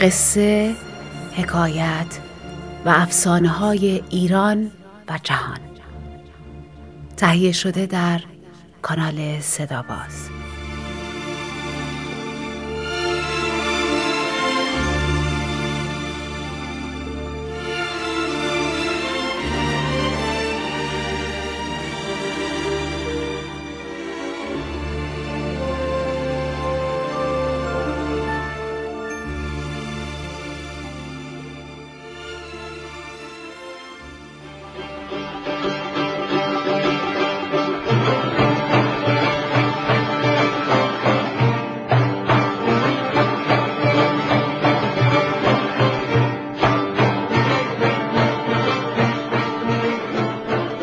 قصه، 0.00 0.74
حکایت 1.34 2.18
و 2.84 2.88
افسانه 2.88 3.48
های 3.48 4.02
ایران 4.10 4.70
و 5.08 5.18
جهان. 5.22 5.58
تهیه 7.16 7.52
شده 7.52 7.86
در 7.86 8.20
کانال 8.82 9.40
صداباز. 9.40 10.37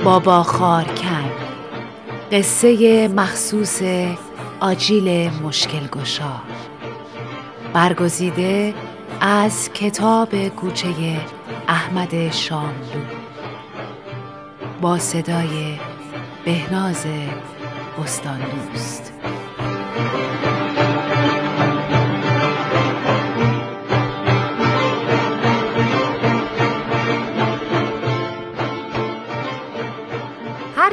بابا 0.05 0.43
خارکن. 0.43 1.31
قصه 2.31 3.07
مخصوص 3.07 3.81
آجیل 4.59 5.29
مشکل 5.29 5.87
گشا 5.87 6.41
برگزیده 7.73 8.73
از 9.21 9.73
کتاب 9.73 10.47
کوچه 10.47 10.87
احمد 11.67 12.31
شاملو. 12.31 13.05
با 14.81 14.97
صدای 14.97 15.79
بهناز 16.45 17.05
بستان 18.03 18.39
دوست 18.39 19.13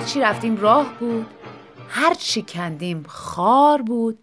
هرچی 0.03 0.21
رفتیم 0.21 0.57
راه 0.57 0.99
بود 0.99 1.27
هرچی 1.89 2.43
کندیم 2.43 3.05
خار 3.09 3.83
بود 3.83 4.19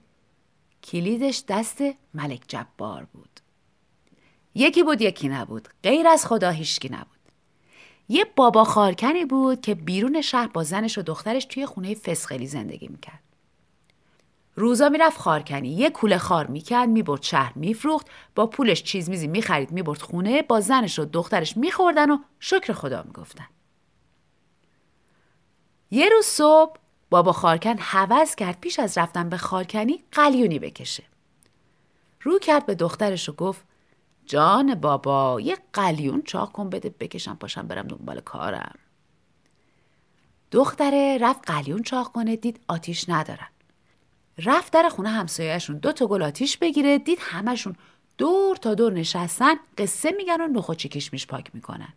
کلیدش 0.83 1.43
دست 1.47 1.81
ملک 2.13 2.41
جبار 2.47 3.07
بود. 3.13 3.39
یکی 4.55 4.83
بود 4.83 5.01
یکی 5.01 5.29
نبود 5.29 5.67
غیر 5.83 6.07
از 6.07 6.25
خدا 6.25 6.49
هیچکی 6.49 6.89
نبود. 6.89 7.19
یه 8.09 8.25
بابا 8.35 8.63
خارکنی 8.63 9.25
بود 9.25 9.61
که 9.61 9.75
بیرون 9.75 10.21
شهر 10.21 10.47
با 10.47 10.63
زنش 10.63 10.97
و 10.97 11.01
دخترش 11.01 11.45
توی 11.45 11.65
خونه 11.65 11.95
فسخلی 11.95 12.47
زندگی 12.47 12.87
می‌کرد. 12.87 13.23
روزا 14.55 14.89
می‌رفت 14.89 15.19
خارکنی 15.19 15.69
یه 15.69 15.89
کوله 15.89 16.17
خار 16.17 16.47
می‌کرد 16.47 16.89
می‌برد 16.89 17.23
شهر 17.23 17.53
میفروخت 17.55 18.07
با 18.35 18.47
پولش 18.47 18.83
چیز 18.83 19.09
میزی 19.09 19.27
می‌خرید 19.27 19.71
می‌برد 19.71 20.01
خونه 20.01 20.41
با 20.41 20.59
زنش 20.59 20.99
و 20.99 21.05
دخترش 21.05 21.57
میخوردن 21.57 22.11
و 22.11 22.17
شکر 22.39 22.73
خدا 22.73 23.03
می‌گفتن. 23.03 23.47
یه 25.91 26.09
روز 26.09 26.25
صبح 26.25 26.75
بابا 27.09 27.31
خارکن 27.31 27.77
حوض 27.77 28.35
کرد 28.35 28.59
پیش 28.59 28.79
از 28.79 28.97
رفتن 28.97 29.29
به 29.29 29.37
خارکنی 29.37 30.03
قلیونی 30.11 30.59
بکشه. 30.59 31.03
رو 32.21 32.39
کرد 32.39 32.65
به 32.65 32.75
دخترش 32.75 33.29
و 33.29 33.33
گفت 33.33 33.63
جان 34.25 34.75
بابا 34.75 35.41
یه 35.41 35.57
قلیون 35.73 36.21
چاق 36.21 36.51
کن 36.51 36.69
بده 36.69 36.89
بکشم 36.89 37.35
پاشم 37.35 37.67
برم 37.67 37.87
دنبال 37.87 38.19
کارم. 38.19 38.75
دختره 40.51 41.17
رفت 41.21 41.51
قلیون 41.51 41.83
چاق 41.83 42.11
کنه 42.11 42.35
دید 42.35 42.59
آتیش 42.67 43.09
ندارن. 43.09 43.47
رفت 44.37 44.73
در 44.73 44.89
خونه 44.89 45.09
همسایهشون 45.09 45.77
دو 45.77 45.91
تا 45.91 46.07
گل 46.07 46.21
آتیش 46.23 46.57
بگیره 46.57 46.97
دید 46.97 47.17
همشون 47.21 47.75
دور 48.17 48.55
تا 48.55 48.73
دور 48.73 48.93
نشستن 48.93 49.53
قصه 49.77 50.11
میگن 50.11 50.41
و 50.41 50.47
نخوچی 50.47 50.89
کشمیش 50.89 51.27
پاک 51.27 51.51
می‌کنن. 51.53 51.93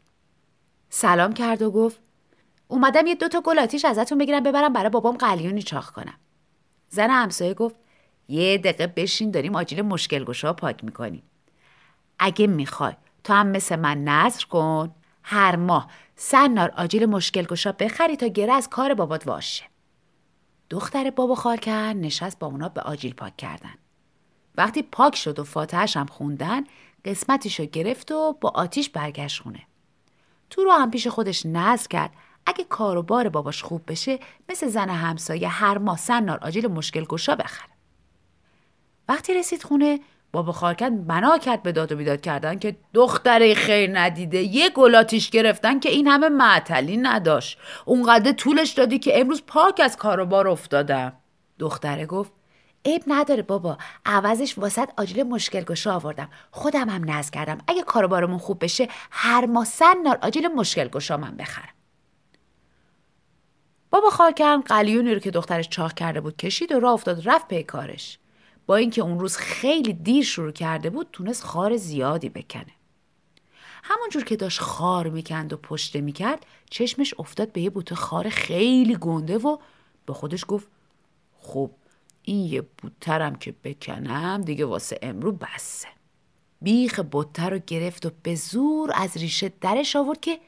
سلام 0.89 1.33
کرد 1.33 1.63
و 1.63 1.71
گفت 1.71 2.01
اومدم 2.73 3.07
یه 3.07 3.15
دوتا 3.15 3.41
گل 3.41 3.59
آتیش 3.59 3.85
ازتون 3.85 4.19
بگیرم 4.19 4.43
ببرم 4.43 4.73
برای 4.73 4.91
بابام 4.91 5.17
قلیونی 5.17 5.63
چاخ 5.63 5.91
کنم. 5.91 6.15
زن 6.89 7.11
همسایه 7.11 7.55
گفت 7.55 7.77
یه 8.29 8.59
دقیقه 8.59 8.87
بشین 8.87 9.31
داریم 9.31 9.57
آجیل 9.57 9.83
مشکل 9.83 10.25
گشا 10.25 10.53
پاک 10.53 10.85
می‌کنیم. 10.85 11.23
اگه 12.19 12.47
می‌خوای 12.47 12.93
تو 13.25 13.33
هم 13.33 13.47
مثل 13.47 13.77
من 13.77 14.05
نظر 14.05 14.45
کن. 14.45 14.95
هر 15.23 15.57
ماه 15.57 15.91
سنار 16.17 16.73
آجیل 16.77 17.07
مشکل 17.07 17.43
گشا 17.43 17.73
بخری 17.73 18.17
تا 18.17 18.27
گره 18.27 18.53
از 18.53 18.69
کار 18.69 18.95
بابات 18.95 19.27
واشه. 19.27 19.65
دختر 20.71 21.11
بابا 21.11 21.35
خارکن 21.35 21.73
نشست 21.73 22.39
با 22.39 22.47
اونا 22.47 22.69
به 22.69 22.81
آجیل 22.81 23.15
پاک 23.15 23.37
کردن. 23.37 23.75
وقتی 24.57 24.83
پاک 24.83 25.17
شد 25.17 25.39
و 25.39 25.45
فاتحش 25.45 25.97
هم 25.97 26.07
خوندن 26.07 26.65
قسمتیشو 27.05 27.65
گرفت 27.65 28.13
و 28.13 28.33
با 28.41 28.49
آتیش 28.49 28.91
برگشت 28.91 29.43
خونه. 29.43 29.63
تو 30.51 30.65
رو 30.65 30.73
هم 30.73 30.91
پیش 30.91 31.07
خودش 31.07 31.47
نظر 31.47 31.87
کرد. 31.87 32.13
اگه 32.47 32.65
کار 32.65 32.97
و 32.97 33.03
بار 33.03 33.29
باباش 33.29 33.63
خوب 33.63 33.83
بشه 33.87 34.19
مثل 34.49 34.69
زن 34.69 34.89
همسایه 34.89 35.49
هر 35.49 35.79
ماه 35.79 35.99
سنار 35.99 36.39
آجیل 36.43 36.67
مشکل 36.67 37.05
گشا 37.05 37.37
بخره. 37.37 37.71
وقتی 39.09 39.35
رسید 39.35 39.63
خونه 39.63 40.01
بابا 40.33 40.53
خارکن 40.53 41.05
بنا 41.05 41.39
کرد 41.39 41.63
به 41.63 41.73
داد 41.73 41.93
و 41.93 41.97
بیداد 41.97 42.21
کردن 42.21 42.59
که 42.59 42.77
دختره 42.95 43.55
خیر 43.55 43.99
ندیده 43.99 44.39
یه 44.39 44.71
گلاتیش 44.71 45.31
گرفتن 45.31 45.81
که 45.81 45.89
این 45.89 46.09
همه 46.09 46.29
معطلی 46.29 46.97
نداشت. 46.97 47.59
اونقدر 47.85 48.33
طولش 48.33 48.71
دادی 48.71 48.99
که 48.99 49.21
امروز 49.21 49.43
پاک 49.47 49.81
از 49.85 49.97
کار 49.97 50.21
و 50.21 50.27
بار 50.27 50.49
افتادم. 50.49 51.13
دختره 51.59 52.07
گفت 52.07 52.33
عیب 52.85 53.03
نداره 53.07 53.43
بابا 53.43 53.79
عوضش 54.07 54.59
واسط 54.59 54.89
آجیل 54.97 55.23
مشکل 55.23 55.61
گشا 55.61 55.95
آوردم. 55.95 56.29
خودم 56.51 56.89
هم 56.89 57.11
نز 57.11 57.31
کردم. 57.31 57.59
اگه 57.69 57.83
کار 57.83 58.07
بارمون 58.07 58.39
خوب 58.39 58.65
بشه 58.65 58.89
هر 59.11 59.47
ماه 59.47 59.65
سنار 59.65 60.19
آجیل 60.23 60.49
مشکل 60.49 60.89
گشا 60.89 61.17
من 61.17 61.37
بخرم. 61.37 61.82
بابا 63.93 64.11
خارکن 64.11 64.61
قلیونی 64.61 65.15
رو 65.15 65.21
که 65.21 65.31
دخترش 65.31 65.69
چاق 65.69 65.93
کرده 65.93 66.21
بود 66.21 66.37
کشید 66.37 66.73
و 66.73 66.81
راه 66.81 66.93
افتاد 66.93 67.29
رفت 67.29 67.49
پی 67.49 67.63
کارش. 67.63 68.19
با 68.67 68.77
اینکه 68.77 69.03
اون 69.03 69.19
روز 69.21 69.37
خیلی 69.37 69.93
دیر 69.93 70.25
شروع 70.25 70.53
کرده 70.53 70.91
بود 70.91 71.09
تونست 71.13 71.45
خار 71.45 71.77
زیادی 71.77 72.29
بکنه. 72.29 72.73
همونجور 73.83 74.25
که 74.25 74.37
داشت 74.37 74.61
خار 74.61 75.09
می‌کند 75.09 75.53
و 75.53 75.57
پشته 75.57 76.01
می‌کرد 76.01 76.47
چشمش 76.71 77.15
افتاد 77.19 77.53
به 77.53 77.61
یه 77.61 77.71
بوته 77.71 77.95
خار 77.95 78.29
خیلی 78.29 78.97
گنده 78.97 79.39
و 79.39 79.57
به 80.07 80.13
خودش 80.13 80.45
گفت 80.49 80.67
خب 81.39 81.71
این 82.23 82.47
یه 82.47 82.63
بوترم 82.79 83.35
که 83.35 83.55
بکنم 83.65 84.41
دیگه 84.41 84.65
واسه 84.65 84.99
امرو 85.03 85.33
بسه. 85.33 85.89
بیخ 86.63 87.01
بوته 87.01 87.49
رو 87.49 87.59
گرفت 87.67 88.07
و 88.07 88.11
به 88.23 88.35
زور 88.35 88.91
از 88.95 89.17
ریشه 89.17 89.53
درش 89.61 89.97
آورد 89.97 90.21
که 90.21 90.41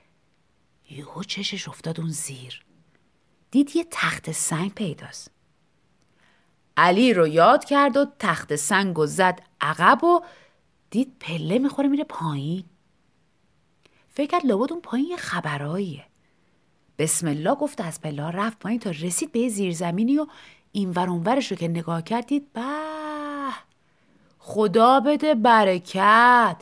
یهو 0.91 1.23
چشش 1.23 1.69
افتاد 1.69 2.01
اون 2.01 2.11
زیر. 2.11 2.65
دید 3.55 3.77
یه 3.77 3.87
تخت 3.91 4.33
سنگ 4.33 4.75
پیداست. 4.75 5.31
علی 6.77 7.15
رو 7.15 7.27
یاد 7.27 7.65
کرد 7.65 7.97
و 7.97 8.07
تخت 8.19 8.57
سنگ 8.57 8.99
و 8.99 9.07
زد 9.07 9.43
عقب 9.61 10.05
و 10.05 10.21
دید 10.91 11.13
پله 11.21 11.59
می‌خوره 11.59 11.89
میره 11.89 12.05
پایین. 12.05 12.65
فکر 14.09 14.31
کرد 14.31 14.47
لابد 14.47 14.73
اون 14.73 14.81
پایین 14.81 15.07
یه 15.07 15.17
خبراییه. 15.17 16.05
بسم 16.99 17.29
الله 17.29 17.55
گفت 17.55 17.81
از 17.81 18.01
پله 18.01 18.23
رفت 18.23 18.59
پایین 18.59 18.81
تا 18.81 18.91
رسید 18.91 19.33
به 19.33 19.49
زیرزمینی 19.49 20.19
و 20.19 20.27
این 20.73 20.91
ورانورش 20.91 21.51
رو 21.51 21.57
که 21.57 21.69
نگاه 21.69 22.03
کردید 22.03 22.53
به 22.53 22.63
خدا 24.39 25.01
بده 25.01 25.35
برکت. 25.35 26.57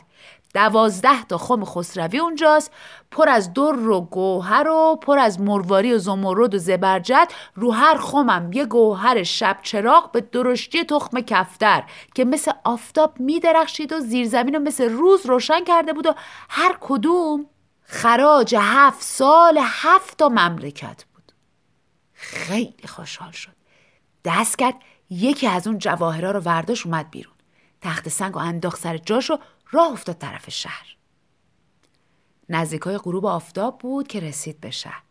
دوازده 0.53 1.23
تا 1.23 1.37
خم 1.37 1.65
خسروی 1.65 2.19
اونجاست. 2.19 2.71
پر 3.11 3.29
از 3.29 3.53
در 3.53 3.89
و 3.89 4.01
گوهر 4.01 4.67
و 4.67 4.95
پر 4.95 5.19
از 5.19 5.41
مرواری 5.41 5.93
و 5.93 5.97
زمرد 5.97 6.55
و 6.55 6.57
زبرجد. 6.57 7.31
رو 7.55 7.71
هر 7.71 7.97
خمم 7.97 8.53
یه 8.53 8.65
گوهر 8.65 9.23
شب 9.23 9.57
چراغ 9.63 10.11
به 10.11 10.21
درشتی 10.21 10.83
تخم 10.83 11.21
کفتر 11.21 11.83
که 12.15 12.25
مثل 12.25 12.51
آفتاب 12.63 13.19
میدرخشید 13.19 13.93
و 13.93 13.99
زیرزمین 13.99 14.55
رو 14.55 14.61
مثل 14.61 14.89
روز 14.89 15.25
روشن 15.25 15.63
کرده 15.63 15.93
بود 15.93 16.05
و 16.05 16.13
هر 16.49 16.77
کدوم 16.81 17.45
خراج 17.81 18.55
هفت 18.59 19.01
سال 19.01 19.59
هفت 19.61 20.17
تا 20.17 20.29
مملکت 20.29 21.05
بود. 21.13 21.31
خیلی 22.13 22.87
خوشحال 22.87 23.31
شد. 23.31 23.51
دست 24.25 24.57
کرد 24.57 24.75
یکی 25.09 25.47
از 25.47 25.67
اون 25.67 25.77
جواهرها 25.77 26.31
رو 26.31 26.39
ورداش 26.39 26.85
اومد 26.85 27.11
بیرون. 27.11 27.33
تخت 27.81 28.09
سنگ 28.09 28.35
و 28.35 28.39
انداخت 28.39 28.79
سر 28.79 28.97
جاش 28.97 29.31
و 29.31 29.37
راه 29.73 29.91
افتاد 29.91 30.17
طرف 30.17 30.49
شهر. 30.49 30.95
نزدیکای 32.49 32.97
غروب 32.97 33.25
آفتاب 33.25 33.77
بود 33.77 34.07
که 34.07 34.19
رسید 34.19 34.61
به 34.61 34.71
شهر. 34.71 35.03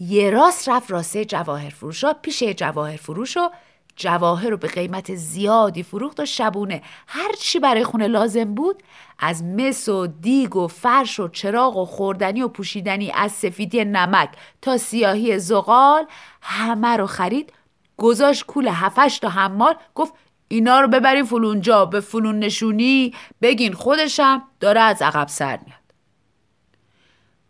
یه 0.00 0.30
راست 0.30 0.68
رفت 0.68 0.90
راسته 0.90 1.24
جواهر 1.24 1.70
فروش 1.70 2.04
پیش 2.04 2.42
جواهر 2.42 2.96
فروش 2.96 3.36
و 3.36 3.50
جواهر 3.96 4.48
رو 4.48 4.56
به 4.56 4.68
قیمت 4.68 5.14
زیادی 5.14 5.82
فروخت 5.82 6.20
و 6.20 6.24
شبونه. 6.24 6.82
هر 7.06 7.32
چی 7.32 7.58
برای 7.58 7.84
خونه 7.84 8.06
لازم 8.06 8.54
بود 8.54 8.82
از 9.18 9.44
مس 9.44 9.88
و 9.88 10.06
دیگ 10.06 10.56
و 10.56 10.66
فرش 10.66 11.20
و 11.20 11.28
چراغ 11.28 11.76
و 11.76 11.84
خوردنی 11.84 12.42
و 12.42 12.48
پوشیدنی 12.48 13.12
از 13.14 13.32
سفیدی 13.32 13.84
نمک 13.84 14.30
تا 14.62 14.78
سیاهی 14.78 15.38
زغال 15.38 16.06
همه 16.42 16.96
رو 16.96 17.06
خرید 17.06 17.52
گذاشت 17.96 18.46
کول 18.46 18.68
هفش 18.68 19.18
تا 19.18 19.28
حمال 19.28 19.74
گفت 19.94 20.14
اینا 20.52 20.80
رو 20.80 20.88
ببرین 20.88 21.24
فلونجا 21.24 21.84
به 21.84 22.00
فلون 22.00 22.38
نشونی 22.38 23.14
بگین 23.42 23.72
خودشم 23.72 24.42
داره 24.60 24.80
از 24.80 25.02
عقب 25.02 25.28
سر 25.28 25.58
میاد. 25.66 25.80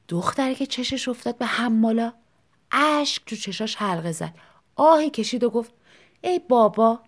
دختره 0.09 0.55
که 0.55 0.67
چشش 0.67 1.09
افتاد 1.09 1.39
به 1.39 1.47
حمالا 1.47 2.13
اشک 2.73 3.25
تو 3.27 3.37
چشاش 3.37 3.77
حلقه 3.77 4.13
زد. 4.13 4.35
آهی 4.77 5.11
کشید 5.11 5.45
و 5.45 5.51
گفت 5.51 5.73
ای 6.21 6.39
بابا 6.49 7.01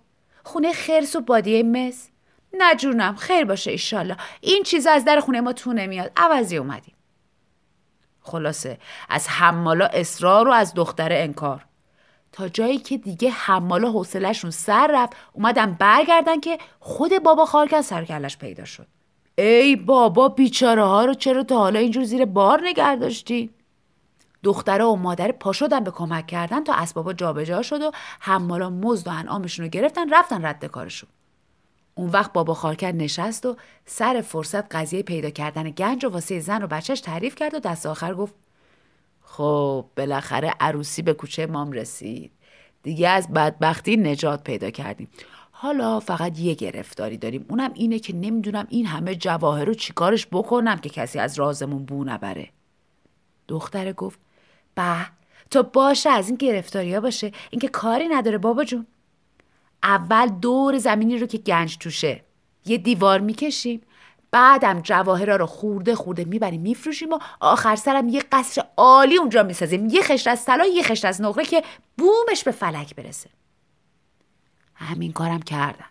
خونه 0.44 0.72
خرس 0.72 1.16
و 1.16 1.20
بادیه 1.20 1.62
مس. 1.62 2.08
نه 2.84 3.12
خیر 3.16 3.44
باشه 3.44 3.70
ایشالله 3.70 4.16
این 4.40 4.62
چیز 4.62 4.86
از 4.86 5.04
در 5.04 5.20
خونه 5.20 5.40
ما 5.40 5.52
تو 5.52 5.72
نمیاد. 5.72 6.12
عوضی 6.16 6.56
اومدیم. 6.56 6.94
خلاصه 8.20 8.78
از 9.08 9.28
حمالا 9.28 9.86
اصرار 9.86 10.48
و 10.48 10.52
از 10.52 10.74
دختره 10.74 11.16
انکار. 11.18 11.66
تا 12.32 12.48
جایی 12.48 12.78
که 12.78 12.98
دیگه 12.98 13.30
حمالا 13.30 13.90
حوصلهشون 13.90 14.50
سر 14.50 14.90
رفت 14.92 15.12
اومدن 15.32 15.72
برگردن 15.72 16.40
که 16.40 16.58
خود 16.80 17.22
بابا 17.22 17.46
خارکن 17.46 17.80
سرکلش 17.80 18.36
پیدا 18.38 18.64
شد 18.64 18.86
ای 19.38 19.76
بابا 19.76 20.28
بیچاره 20.28 20.84
ها 20.84 21.04
رو 21.04 21.14
چرا 21.14 21.42
تا 21.42 21.58
حالا 21.58 21.78
اینجور 21.78 22.04
زیر 22.04 22.24
بار 22.24 22.60
نگه 22.64 22.96
داشتی؟ 22.96 23.50
دختره 24.42 24.84
و 24.84 24.96
مادر 24.96 25.32
پا 25.32 25.52
شدن 25.52 25.84
به 25.84 25.90
کمک 25.90 26.26
کردن 26.26 26.64
تا 26.64 26.74
اسبابا 26.74 27.12
جابجا 27.12 27.62
شد 27.62 27.82
و 27.82 27.90
حمالا 28.20 28.70
مزد 28.70 29.08
و 29.08 29.10
انعامشون 29.10 29.64
رو 29.64 29.70
گرفتن 29.70 30.14
رفتن 30.14 30.44
رد 30.44 30.64
کارشون 30.64 31.08
اون 31.94 32.10
وقت 32.10 32.32
بابا 32.32 32.54
خارکر 32.54 32.92
نشست 32.92 33.46
و 33.46 33.56
سر 33.86 34.20
فرصت 34.20 34.76
قضیه 34.76 35.02
پیدا 35.02 35.30
کردن 35.30 35.70
گنج 35.70 36.04
و 36.04 36.08
واسه 36.08 36.40
زن 36.40 36.62
و 36.62 36.66
بچهش 36.66 37.00
تعریف 37.00 37.34
کرد 37.34 37.54
و 37.54 37.58
دست 37.58 37.86
آخر 37.86 38.14
گفت 38.14 38.34
خب 39.36 39.86
بالاخره 39.96 40.54
عروسی 40.60 41.02
به 41.02 41.14
کوچه 41.14 41.46
مام 41.46 41.72
رسید. 41.72 42.30
دیگه 42.82 43.08
از 43.08 43.32
بدبختی 43.32 43.96
نجات 43.96 44.44
پیدا 44.44 44.70
کردیم. 44.70 45.08
حالا 45.50 46.00
فقط 46.00 46.38
یه 46.38 46.54
گرفتاری 46.54 47.16
داریم. 47.16 47.46
اونم 47.48 47.70
اینه 47.74 47.98
که 47.98 48.16
نمی‌دونم 48.16 48.66
این 48.70 48.86
همه 48.86 49.14
جواهر 49.14 49.64
رو 49.64 49.74
چیکارش 49.74 50.26
بکنم 50.26 50.78
که 50.78 50.88
کسی 50.88 51.18
از 51.18 51.38
رازمون 51.38 51.84
بو 51.84 52.04
نبره. 52.04 52.48
دختره 53.48 53.92
گفت 53.92 54.20
به 54.74 55.06
تا 55.50 55.62
باشه 55.62 56.10
از 56.10 56.28
این 56.28 56.36
گرفتاری 56.36 56.94
ها 56.94 57.00
باشه. 57.00 57.32
اینکه 57.50 57.68
کاری 57.68 58.08
نداره 58.08 58.38
بابا 58.38 58.64
جون. 58.64 58.86
اول 59.82 60.28
دور 60.28 60.78
زمینی 60.78 61.18
رو 61.18 61.26
که 61.26 61.38
گنج 61.38 61.78
توشه. 61.78 62.20
یه 62.66 62.78
دیوار 62.78 63.20
می‌کشیم. 63.20 63.80
بعدم 64.32 64.80
جواهرا 64.80 65.36
رو 65.36 65.46
خورده 65.46 65.94
خورده 65.94 66.24
می‌بریم 66.24 66.60
میفروشیم 66.60 67.12
و 67.12 67.18
آخر 67.40 67.76
سرم 67.76 68.08
یه 68.08 68.24
قصر 68.32 68.64
عالی 68.76 69.16
اونجا 69.16 69.42
می‌سازیم. 69.42 69.86
یه 69.86 70.02
خشت 70.02 70.26
از 70.26 70.44
طلا 70.44 70.66
یه 70.66 70.82
خشت 70.82 71.04
از 71.04 71.20
نقره 71.20 71.44
که 71.44 71.62
بومش 71.98 72.44
به 72.44 72.50
فلک 72.50 72.94
برسه. 72.94 73.30
همین 74.74 75.12
کارم 75.12 75.42
کردن. 75.42 75.86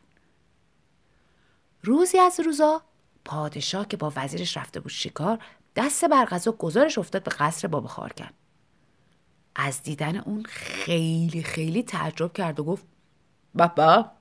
روزی 1.83 2.19
از 2.19 2.39
روزا 2.39 2.81
پادشاه 3.25 3.87
که 3.87 3.97
با 3.97 4.13
وزیرش 4.15 4.57
رفته 4.57 4.79
بود 4.79 4.91
شکار 4.91 5.39
دست 5.75 6.05
بر 6.05 6.25
غذا 6.25 6.51
گزارش 6.51 6.97
افتاد 6.97 7.23
به 7.23 7.31
قصر 7.31 7.67
بابا 7.67 7.87
خارکن. 7.87 8.29
از 9.55 9.83
دیدن 9.83 10.17
اون 10.17 10.43
خیلی 10.43 11.43
خیلی 11.43 11.83
تعجب 11.83 12.33
کرد 12.33 12.59
و 12.59 12.63
گفت 12.63 12.83
بابا 13.55 14.11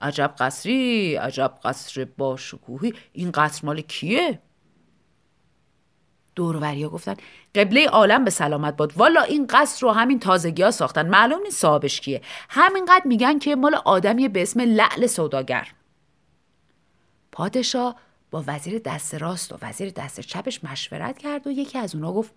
عجب 0.00 0.34
قصری 0.38 1.16
عجب 1.16 1.54
قصر 1.64 2.04
با 2.04 2.36
شکوهی. 2.36 2.94
این 3.12 3.30
قصر 3.30 3.66
مال 3.66 3.80
کیه؟ 3.80 4.42
دوروریا 6.34 6.88
گفتن 6.88 7.14
قبله 7.54 7.86
عالم 7.86 8.24
به 8.24 8.30
سلامت 8.30 8.76
باد. 8.76 8.92
والا 8.96 9.22
این 9.22 9.46
قصر 9.46 9.86
رو 9.86 9.92
همین 9.92 10.20
تازگی 10.20 10.62
ها 10.62 10.70
ساختن. 10.70 11.08
معلوم 11.08 11.42
نیست 11.42 11.60
صاحبش 11.60 12.00
کیه. 12.00 12.22
همینقدر 12.48 13.02
میگن 13.04 13.38
که 13.38 13.56
مال 13.56 13.74
آدمی 13.74 14.28
به 14.28 14.42
اسم 14.42 14.60
لعل 14.60 15.06
سوداگر. 15.06 15.68
پادشاه 17.32 17.96
با 18.30 18.44
وزیر 18.46 18.78
دست 18.78 19.14
راست 19.14 19.52
و 19.52 19.56
وزیر 19.62 19.90
دست 19.90 20.20
چپش 20.20 20.64
مشورت 20.64 21.18
کرد 21.18 21.46
و 21.46 21.50
یکی 21.50 21.78
از 21.78 21.94
اونا 21.94 22.12
گفت 22.12 22.34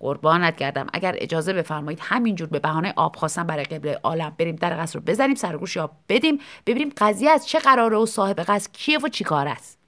قربانت 0.00 0.56
کردم. 0.56 0.86
اگر 0.92 1.14
اجازه 1.18 1.52
بفرمایید 1.52 2.00
همینجور 2.02 2.48
به 2.48 2.58
بهانه 2.58 2.92
آب 2.96 3.16
خواستن 3.16 3.46
برای 3.46 3.64
قبله 3.64 4.00
عالم 4.02 4.34
بریم 4.38 4.56
در 4.56 4.82
قصر 4.82 4.98
رو 4.98 5.04
بزنیم 5.04 5.34
سرگوش 5.34 5.76
آب 5.76 5.90
بدیم 6.08 6.40
ببینیم 6.66 6.92
قضیه 6.96 7.30
از 7.30 7.48
چه 7.48 7.58
قراره 7.58 7.96
و 7.96 8.06
صاحب 8.06 8.40
قصر 8.40 8.70
کیه 8.72 8.98
و 8.98 9.08
چیکار 9.08 9.48
است. 9.48 9.78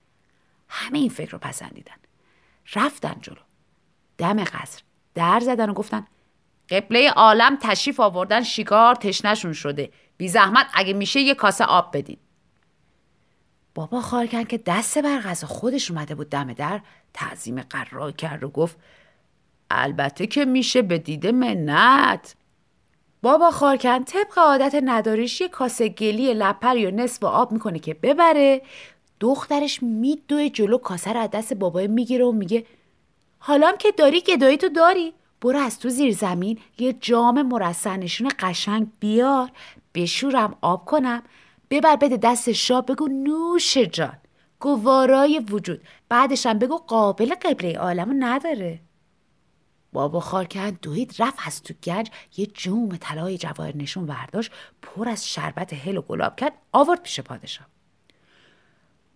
همه 0.68 0.98
این 0.98 1.08
فکر 1.08 1.30
رو 1.30 1.38
پسندیدن. 1.38 1.94
رفتن 2.74 3.16
جلو. 3.20 3.36
دم 4.18 4.44
قصر 4.44 4.82
در 5.14 5.40
زدن 5.40 5.70
و 5.70 5.72
گفتن 5.72 6.06
قبله 6.68 7.10
عالم 7.10 7.58
تشریف 7.62 8.00
آوردن 8.00 8.42
شکار 8.42 8.94
تشنشون 8.94 9.52
شده. 9.52 9.90
بی 10.16 10.28
زحمت 10.28 10.66
اگه 10.74 10.92
میشه 10.92 11.20
یه 11.20 11.34
کاسه 11.34 11.64
آب 11.64 11.96
بدید 11.96 12.18
بابا 13.74 14.00
خارکن 14.00 14.44
که 14.44 14.58
دست 14.58 14.98
بر 14.98 15.20
غذا 15.20 15.46
خودش 15.46 15.90
اومده 15.90 16.14
بود 16.14 16.30
دم 16.30 16.52
در 16.52 16.80
تعظیم 17.14 17.62
قرار 17.62 18.12
کرد 18.12 18.44
و 18.44 18.48
گفت 18.48 18.76
البته 19.70 20.26
که 20.26 20.44
میشه 20.44 20.82
به 20.82 20.98
دیده 20.98 21.32
منت. 21.32 22.34
بابا 23.22 23.50
خارکن 23.50 24.04
طبق 24.04 24.38
عادت 24.38 24.80
نداریش 24.84 25.40
یه 25.40 25.48
کاسه 25.48 25.88
گلی 25.88 26.34
لپر 26.34 26.76
یا 26.76 26.90
نصف 26.90 27.24
آب 27.24 27.52
می‌کنه 27.52 27.78
که 27.78 27.94
ببره. 27.94 28.62
دخترش 29.20 29.82
میدوه 29.82 30.48
جلو 30.48 30.78
کاسه 30.78 31.12
رو 31.12 31.20
از 31.20 31.30
دست 31.30 31.54
بابای 31.54 31.88
می‌گیره 31.88 32.24
و 32.24 32.32
میگه 32.32 32.66
حالام 33.38 33.76
که 33.76 33.92
داری 33.92 34.20
گدایی 34.20 34.56
تو 34.56 34.68
داری. 34.68 35.12
برو 35.40 35.58
از 35.58 35.78
تو 35.78 35.88
زیر 35.88 36.14
زمین 36.14 36.58
یه 36.78 36.92
جام 36.92 37.42
مرسنشون 37.42 38.30
قشنگ 38.38 38.86
بیار. 39.00 39.50
بشورم 39.94 40.56
آب 40.60 40.84
کنم. 40.84 41.22
ببر 41.70 41.96
بده 41.96 42.16
دست 42.16 42.52
شاه 42.52 42.86
بگو 42.86 43.08
نوش 43.08 43.78
جان. 43.78 44.18
گوارای 44.60 45.38
وجود. 45.38 45.80
بعدشم 46.08 46.58
بگو 46.58 46.76
قابل 46.76 47.34
قبله 47.34 47.78
عالمو 47.78 48.14
نداره. 48.18 48.80
بابا 49.92 50.20
خارکن 50.20 50.70
دوید 50.70 51.14
رفت 51.18 51.38
از 51.46 51.62
تو 51.62 51.74
گنج 51.84 52.10
یه 52.36 52.46
جوم 52.46 52.96
طلای 52.96 53.38
جواهر 53.38 53.76
نشون 53.76 54.06
برداشت 54.06 54.50
پر 54.82 55.08
از 55.08 55.28
شربت 55.28 55.72
هل 55.72 55.96
و 55.96 56.02
گلاب 56.02 56.36
کرد 56.36 56.52
آورد 56.72 57.02
پیش 57.02 57.20
پادشاه. 57.20 57.66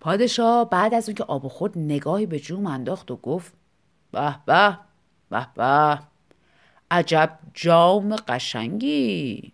پادشاه 0.01 0.71
بعد 0.71 0.95
از 0.95 1.09
اون 1.09 1.17
آب 1.29 1.49
خورد 1.49 1.79
نگاهی 1.79 2.27
به 2.27 2.41
جوم 2.41 2.67
انداخت 2.67 3.11
و 3.11 3.17
گفت 3.17 3.53
به 4.13 4.35
به 4.47 4.79
به 5.31 5.47
به 5.55 5.99
عجب 6.91 7.39
جام 7.55 8.17
قشنگی. 8.17 9.53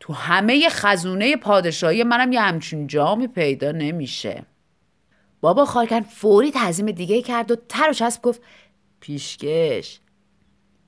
تو 0.00 0.12
همه 0.12 0.68
خزونه 0.68 1.36
پادشاهی 1.36 2.04
منم 2.04 2.32
یه 2.32 2.40
همچین 2.40 2.86
جامی 2.86 3.26
پیدا 3.26 3.72
نمیشه. 3.72 4.44
بابا 5.40 5.64
خارکن 5.64 6.00
فوری 6.00 6.50
تعظیم 6.50 6.90
دیگه 6.90 7.22
کرد 7.22 7.50
و 7.50 7.56
تر 7.68 7.90
و 7.90 7.92
چسب 7.92 8.22
گفت 8.22 8.42
پیشکش 9.00 10.00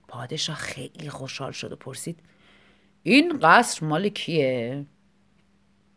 پادشاه 0.08 0.56
خیلی 0.56 1.10
خوشحال 1.10 1.52
شد 1.52 1.72
و 1.72 1.76
پرسید 1.76 2.20
این 3.02 3.38
قصر 3.42 3.86
مال 3.86 4.08
کیه؟ 4.08 4.86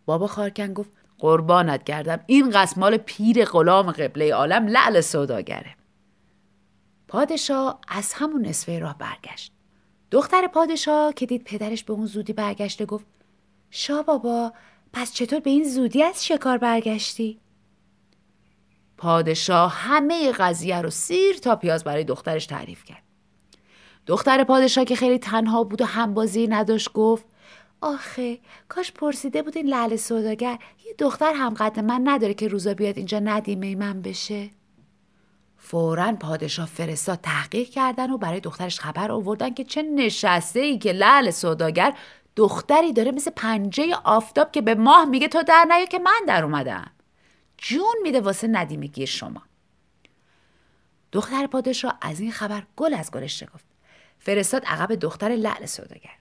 بابا 0.05 0.27
خارکن 0.27 0.73
گفت 0.73 0.91
قربانت 1.19 1.83
گردم 1.83 2.19
این 2.27 2.49
قصر 2.49 2.79
مال 2.79 2.97
پیر 2.97 3.45
غلام 3.45 3.91
قبله 3.91 4.33
عالم 4.33 4.67
لعل 4.67 5.01
سوداگره 5.01 5.75
پادشاه 7.07 7.79
از 7.87 8.13
همون 8.13 8.45
نصفه 8.45 8.79
راه 8.79 8.97
برگشت 8.97 9.51
دختر 10.11 10.47
پادشاه 10.47 11.13
که 11.13 11.25
دید 11.25 11.43
پدرش 11.43 11.83
به 11.83 11.93
اون 11.93 12.05
زودی 12.05 12.33
برگشته 12.33 12.85
گفت 12.85 13.05
شا 13.69 14.01
بابا 14.01 14.53
پس 14.93 15.13
چطور 15.13 15.39
به 15.39 15.49
این 15.49 15.69
زودی 15.69 16.03
از 16.03 16.25
شکار 16.25 16.57
برگشتی؟ 16.57 17.39
پادشاه 18.97 19.73
همه 19.73 20.31
قضیه 20.31 20.81
رو 20.81 20.89
سیر 20.89 21.37
تا 21.37 21.55
پیاز 21.55 21.83
برای 21.83 22.03
دخترش 22.03 22.45
تعریف 22.45 22.83
کرد 22.83 23.03
دختر 24.11 24.43
پادشاه 24.43 24.85
که 24.85 24.95
خیلی 24.95 25.19
تنها 25.19 25.63
بود 25.63 25.81
و 25.81 25.85
همبازی 25.85 26.47
نداشت 26.47 26.93
گفت 26.93 27.25
آخه 27.81 28.39
کاش 28.69 28.91
پرسیده 28.91 29.41
بود 29.41 29.57
این 29.57 29.67
لعل 29.67 29.95
سوداگر 29.95 30.59
یه 30.85 30.93
دختر 30.97 31.33
همقدر 31.33 31.81
من 31.81 32.01
نداره 32.03 32.33
که 32.33 32.47
روزا 32.47 32.73
بیاد 32.73 32.97
اینجا 32.97 33.19
ندیمه 33.19 33.75
من 33.75 34.01
بشه. 34.01 34.49
فورا 35.57 36.11
پادشاه 36.11 36.65
فرستاد 36.65 37.19
تحقیق 37.23 37.69
کردن 37.69 38.11
و 38.11 38.17
برای 38.17 38.39
دخترش 38.39 38.79
خبر 38.79 39.11
آوردن 39.11 39.53
که 39.53 39.63
چه 39.63 39.81
نشسته 39.81 40.59
ای 40.59 40.77
که 40.77 40.91
لعل 40.91 41.31
سوداگر 41.31 41.97
دختری 42.35 42.93
داره 42.93 43.11
مثل 43.11 43.31
پنجه 43.35 43.95
آفتاب 44.03 44.51
که 44.51 44.61
به 44.61 44.75
ماه 44.75 45.05
میگه 45.05 45.27
تو 45.27 45.43
در 45.43 45.65
نیا 45.69 45.85
که 45.85 45.99
من 45.99 46.21
در 46.27 46.43
اومدم. 46.43 46.91
جون 47.57 47.95
میده 48.03 48.21
واسه 48.21 48.47
ندیمگی 48.47 49.07
شما. 49.07 49.41
دختر 51.11 51.47
پادشاه 51.47 51.97
از 52.01 52.19
این 52.19 52.31
خبر 52.31 52.63
گل 52.75 52.93
از 52.93 53.11
گلش 53.11 53.39
شکفت. 53.39 53.70
فرستاد 54.21 54.65
عقب 54.65 54.95
دختر 54.95 55.29
لعل 55.29 55.65
سوداگر. 55.65 56.11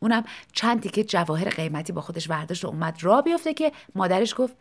اونم 0.00 0.24
چند 0.52 0.82
تیکه 0.82 1.04
جواهر 1.04 1.48
قیمتی 1.48 1.92
با 1.92 2.00
خودش 2.00 2.28
برداشت 2.28 2.64
و 2.64 2.68
اومد 2.68 2.98
را 3.00 3.22
بیفته 3.22 3.54
که 3.54 3.72
مادرش 3.94 4.34
گفت 4.38 4.54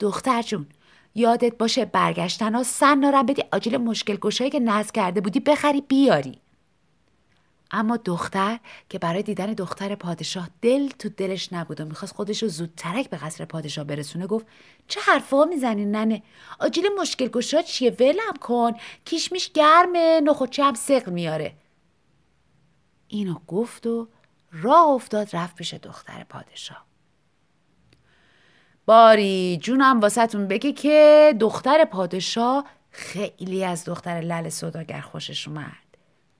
دختر 0.00 0.42
جون 0.42 0.66
یادت 1.14 1.58
باشه 1.58 1.84
برگشتن 1.84 2.54
ها 2.54 2.62
سن 2.62 2.98
نارم 2.98 3.26
بدی 3.26 3.42
آجیل 3.52 3.76
مشکل 3.76 4.16
گشایی 4.16 4.50
که 4.50 4.60
نز 4.60 4.92
کرده 4.92 5.20
بودی 5.20 5.40
بخری 5.40 5.80
بیاری. 5.80 6.38
اما 7.70 7.96
دختر 7.96 8.58
که 8.88 8.98
برای 8.98 9.22
دیدن 9.22 9.52
دختر 9.52 9.94
پادشاه 9.94 10.48
دل 10.62 10.88
تو 10.88 11.08
دلش 11.08 11.52
نبود 11.52 11.80
و 11.80 11.84
می‌خواست 11.84 12.14
خودش 12.14 12.42
رو 12.42 12.48
زودترک 12.48 13.10
به 13.10 13.16
قصر 13.16 13.44
پادشاه 13.44 13.84
برسونه 13.84 14.26
گفت 14.26 14.46
چه 14.88 15.00
حرفا 15.00 15.44
می‌زنی 15.44 15.84
ننه؟ 15.84 16.22
آجیل 16.58 16.84
مشکل 17.00 17.28
گشا 17.28 17.62
چیه؟ 17.62 17.96
ولم 18.00 18.36
کن 18.40 18.72
کیشمیش 19.04 19.52
گرمه 19.52 20.20
نخوچه 20.20 20.64
هم 20.64 20.74
سقل 20.74 21.12
میاره. 21.12 21.54
اینو 23.08 23.38
گفت 23.46 23.86
و 23.86 24.08
راه 24.52 24.86
افتاد 24.88 25.36
رفت 25.36 25.56
پیش 25.56 25.74
دختر 25.74 26.24
پادشاه. 26.24 26.84
باری 28.86 29.58
جونم 29.62 30.00
واسهتون 30.00 30.48
بگه 30.48 30.72
که 30.72 31.34
دختر 31.40 31.84
پادشاه 31.84 32.64
خیلی 32.90 33.64
از 33.64 33.84
دختر 33.84 34.20
لل 34.20 34.48
صداگر 34.48 35.00
خوشش 35.00 35.48
اومد. 35.48 35.72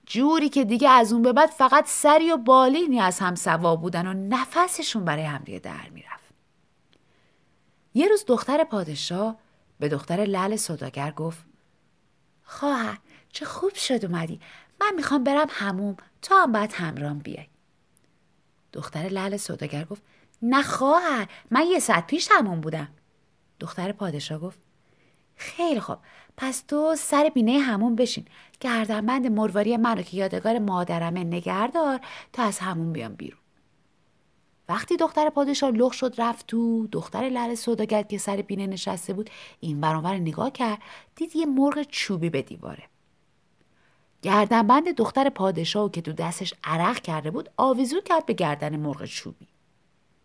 جوری 0.06 0.48
که 0.48 0.64
دیگه 0.64 0.88
از 0.88 1.12
اون 1.12 1.22
به 1.22 1.32
بعد 1.32 1.50
فقط 1.50 1.86
سری 1.86 2.32
و 2.32 2.36
بالینی 2.36 3.00
از 3.00 3.18
هم 3.18 3.34
سوا 3.34 3.76
بودن 3.76 4.06
و 4.06 4.12
نفسشون 4.12 5.04
برای 5.04 5.22
همدیگه 5.22 5.58
در 5.58 5.88
می‌رفت. 5.90 6.34
یه 7.94 8.08
روز 8.08 8.24
دختر 8.26 8.64
پادشاه 8.64 9.36
به 9.80 9.88
دختر 9.88 10.16
لل 10.16 10.56
صداگر 10.56 11.10
گفت 11.10 11.38
خواهر 12.44 12.98
چه 13.32 13.44
خوب 13.44 13.74
شد 13.74 14.04
اومدی. 14.04 14.40
من 14.80 14.92
می‌خوام 14.96 15.24
برم 15.24 15.46
هموم 15.50 15.96
تو 16.22 16.34
هم 16.34 16.52
باید 16.52 16.72
همرام 16.72 17.18
بیای. 17.18 17.46
دختر 18.72 19.08
لل 19.08 19.36
صداگر 19.36 19.84
گفت 19.84 20.02
نه 20.42 20.62
خواهر 20.62 21.28
من 21.50 21.66
یه 21.66 21.78
ساعت 21.78 22.06
پیش 22.06 22.28
همون 22.32 22.60
بودم. 22.60 22.88
دختر 23.60 23.92
پادشاه 23.92 24.38
گفت 24.38 24.58
خیلی 25.36 25.80
خوب 25.80 25.98
پس 26.36 26.60
تو 26.60 26.94
سر 26.98 27.30
بینه 27.34 27.58
همون 27.58 27.96
بشین. 27.96 28.24
گردنبند 28.60 29.26
مرواری 29.26 29.76
منو 29.76 30.02
که 30.02 30.16
یادگار 30.16 30.58
مادرمه 30.58 31.24
نگردار 31.24 32.00
تا 32.32 32.42
از 32.42 32.58
همون 32.58 32.92
بیام 32.92 33.14
بیرون. 33.14 33.40
وقتی 34.68 34.96
دختر 34.96 35.30
پادشاه 35.30 35.70
لخ 35.70 35.92
شد 35.92 36.14
رفت 36.18 36.46
تو 36.46 36.86
دختر 36.86 37.20
لعل 37.20 37.54
سوداگر 37.54 38.02
که 38.02 38.18
سر 38.18 38.36
بینه 38.36 38.66
نشسته 38.66 39.12
بود 39.12 39.30
این 39.60 39.80
برانور 39.80 40.14
نگاه 40.14 40.50
کرد 40.50 40.78
دید 41.16 41.36
یه 41.36 41.46
مرغ 41.46 41.82
چوبی 41.82 42.30
به 42.30 42.42
دیواره. 42.42 42.82
گردنبند 44.22 44.94
دختر 44.94 45.28
پادشاه 45.28 45.90
که 45.90 46.00
تو 46.00 46.12
دستش 46.12 46.54
عرق 46.64 47.00
کرده 47.00 47.30
بود 47.30 47.50
آویزو 47.56 48.00
کرد 48.00 48.26
به 48.26 48.32
گردن 48.32 48.76
مرغ 48.76 49.04
چوبی. 49.04 49.48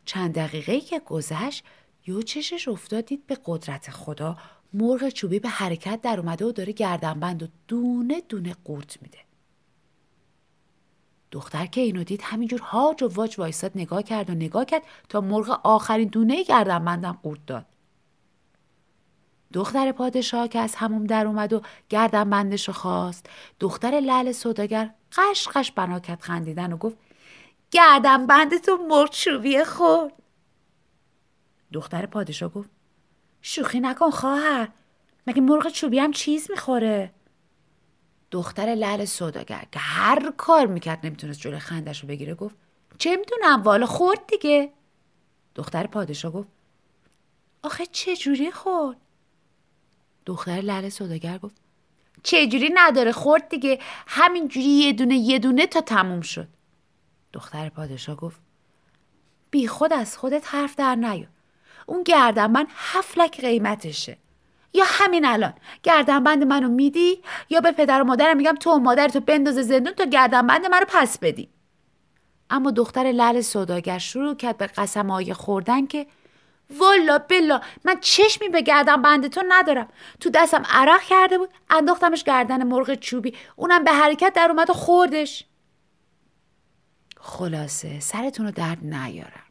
چند 0.05 0.33
دقیقه 0.33 0.81
که 0.81 0.99
گذشت 0.99 1.63
یو 2.05 2.21
چشش 2.21 2.67
افتاد 2.67 3.05
دید 3.05 3.27
به 3.27 3.37
قدرت 3.45 3.91
خدا 3.91 4.37
مرغ 4.73 5.09
چوبی 5.09 5.39
به 5.39 5.49
حرکت 5.49 6.01
در 6.01 6.19
اومده 6.19 6.45
و 6.45 6.51
داره 6.51 6.73
گردنبند 6.73 7.43
و 7.43 7.47
دونه 7.67 8.21
دونه 8.29 8.55
قورت 8.63 9.01
میده. 9.01 9.19
دختر 11.31 11.65
که 11.65 11.81
اینو 11.81 12.03
دید 12.03 12.21
همینجور 12.23 12.61
هاج 12.61 13.03
و 13.03 13.07
واج 13.07 13.39
وایستاد 13.39 13.71
نگاه 13.75 14.03
کرد 14.03 14.29
و 14.29 14.33
نگاه 14.33 14.65
کرد 14.65 14.83
تا 15.09 15.21
مرغ 15.21 15.59
آخرین 15.63 16.07
دونه 16.07 16.43
گردنبندم 16.43 17.19
قورت 17.23 17.45
داد. 17.47 17.65
دختر 19.53 19.91
پادشاه 19.91 20.47
که 20.47 20.59
از 20.59 20.75
هموم 20.75 21.03
در 21.03 21.27
اومد 21.27 21.53
و 21.53 21.61
گردنبندش 21.89 22.67
رو 22.67 22.73
خواست. 22.73 23.29
دختر 23.59 23.91
لعل 23.91 24.31
سوداگر 24.31 24.93
قش 25.11 25.47
قش 25.47 25.71
بنا 25.71 25.99
کرد 25.99 26.21
خندیدن 26.21 26.73
و 26.73 26.77
گفت 26.77 26.97
گردنبند 27.71 28.57
تو 28.57 28.77
مرغ 28.89 29.09
چوبی 29.09 29.63
خورد 29.63 30.13
دختر 31.73 32.05
پادشاه 32.05 32.49
گفت 32.49 32.69
شوخی 33.41 33.79
نکن 33.79 34.09
خواهر 34.09 34.67
مگه 35.27 35.41
مرغ 35.41 35.69
چوبی 35.69 35.99
هم 35.99 36.11
چیز 36.11 36.51
می‌خوره؟ 36.51 37.11
دختر 38.31 38.65
لعل 38.65 39.05
سوداگر 39.05 39.65
که 39.71 39.79
هر 39.79 40.31
کار 40.37 40.65
می‌کرد 40.65 41.05
نمی‌تونست 41.05 41.39
جلو 41.39 41.59
خندش 41.59 42.01
رو 42.01 42.07
بگیره 42.07 42.35
گفت 42.35 42.55
چه 42.97 43.15
می‌دونم 43.15 43.61
والا 43.61 43.85
خورد 43.85 44.27
دیگه. 44.27 44.71
دختر 45.55 45.87
پادشاه 45.87 46.31
گفت 46.31 46.47
آخه 47.63 47.85
چه 47.85 48.15
جوری 48.15 48.51
خورد؟ 48.51 48.97
دختر 50.25 50.61
لعل 50.61 50.89
سوداگر 50.89 51.37
گفت 51.37 51.55
چه 52.23 52.47
جوری 52.47 52.71
نداره 52.73 53.11
خورد 53.11 53.49
دیگه؟ 53.49 53.79
همینجوری 54.07 54.65
یه 54.65 54.93
دونه 54.93 55.15
یه 55.15 55.39
دونه 55.39 55.67
تا 55.67 55.81
تموم 55.81 56.21
شد. 56.21 56.47
دختر 57.33 57.69
پادشاه 57.69 58.15
گفت 58.15 58.41
بی 59.51 59.67
خود 59.67 59.93
از 59.93 60.17
خودت 60.17 60.55
حرف 60.55 60.75
در 60.75 60.95
نیار. 60.95 61.27
اون 61.85 62.03
گردنبند 62.03 62.67
هفلک 62.69 63.41
قیمتشه. 63.41 64.17
یا 64.73 64.83
همین 64.87 65.25
الان. 65.25 65.53
گردنبند 65.83 66.43
منو 66.43 66.67
میدی 66.69 67.21
یا 67.49 67.61
به 67.61 67.71
پدر 67.71 68.01
و 68.01 68.05
مادرم 68.05 68.37
میگم 68.37 68.55
تو 68.55 68.69
و 68.69 68.79
مادرتو 68.79 69.19
بندازه 69.19 69.61
زندون 69.61 69.93
تا 69.93 70.05
گردنبند 70.05 70.65
منو 70.65 70.85
پس 70.87 71.17
بدی. 71.17 71.49
اما 72.49 72.71
دختر 72.71 73.03
لعل 73.03 73.41
سوداگر 73.41 73.97
شروع 73.97 74.35
کرد 74.35 74.57
به 74.57 74.67
قسم 74.67 75.33
خوردن 75.33 75.85
که 75.85 76.07
والا 76.79 77.17
بلا 77.17 77.61
من 77.83 77.99
چشمی 78.01 78.49
به 78.49 78.61
گردن 78.61 79.01
بند 79.01 79.27
تو 79.27 79.43
ندارم. 79.47 79.87
تو 80.19 80.29
دستم 80.29 80.63
عرق 80.69 81.01
کرده 81.01 81.37
بود 81.37 81.49
انداختمش 81.69 82.23
گردن 82.23 82.63
مرغ 82.63 82.93
چوبی. 82.93 83.33
اونم 83.55 83.83
به 83.83 83.91
حرکت 83.91 84.33
در 84.35 84.47
اومد 84.49 84.69
و 84.69 84.73
خوردش. 84.73 85.45
خلاصه 87.17 87.99
سرتون 87.99 88.45
رو 88.45 88.51
درد 88.51 88.85
نیارم. 88.85 89.43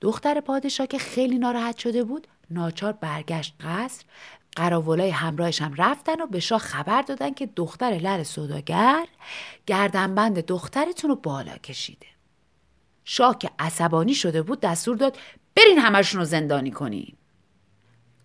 دختر 0.00 0.40
پادشاه 0.40 0.86
که 0.86 0.98
خیلی 0.98 1.38
ناراحت 1.38 1.78
شده 1.78 2.04
بود 2.04 2.26
ناچار 2.50 2.92
برگشت 2.92 3.54
قصر. 3.60 4.04
قراولای 4.56 5.10
همراهش 5.10 5.62
هم 5.62 5.74
رفتن 5.74 6.20
و 6.20 6.26
به 6.26 6.40
شاه 6.40 6.58
خبر 6.58 7.02
دادن 7.02 7.34
که 7.34 7.46
دختر 7.46 7.90
لر 7.90 8.22
سوداگر 8.22 9.06
گردنبند 9.66 10.46
دخترتون 10.46 11.10
رو 11.10 11.16
بالا 11.16 11.56
کشیده. 11.56 12.06
شاه 13.04 13.38
که 13.38 13.50
عصبانی 13.58 14.14
شده 14.14 14.42
بود 14.42 14.60
دستور 14.60 14.96
داد 14.96 15.18
برین 15.58 15.78
همشون 15.78 16.20
رو 16.20 16.26
زندانی 16.26 16.70
کنین 16.70 17.12